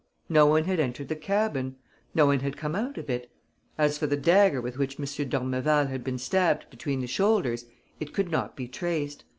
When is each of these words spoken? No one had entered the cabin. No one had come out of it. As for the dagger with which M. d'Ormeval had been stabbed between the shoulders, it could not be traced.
No 0.29 0.47
one 0.47 0.63
had 0.63 0.79
entered 0.79 1.09
the 1.09 1.15
cabin. 1.15 1.75
No 2.15 2.25
one 2.25 2.39
had 2.39 2.57
come 2.57 2.73
out 2.73 2.97
of 2.97 3.07
it. 3.07 3.29
As 3.77 3.99
for 3.99 4.07
the 4.07 4.17
dagger 4.17 4.59
with 4.59 4.79
which 4.79 4.99
M. 4.99 5.05
d'Ormeval 5.29 5.89
had 5.89 6.03
been 6.03 6.17
stabbed 6.17 6.67
between 6.71 7.01
the 7.01 7.07
shoulders, 7.07 7.65
it 7.99 8.11
could 8.11 8.31
not 8.31 8.55
be 8.55 8.67
traced. 8.67 9.25